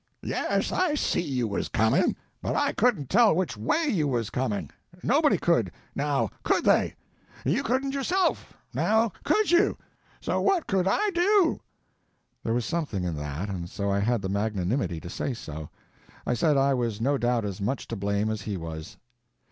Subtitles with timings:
[0.23, 4.71] "Yes, I see you was coming, but I couldn't tell which WAY you was coming.
[5.03, 6.95] Nobody could—now, _could _they?
[7.45, 9.77] You couldn't yourself—now, could you?
[10.19, 11.59] So what could I do?"
[12.43, 15.69] There was something in that, and so I had the magnanimity to say so.
[16.25, 18.97] I said I was no doubt as much to blame as he was.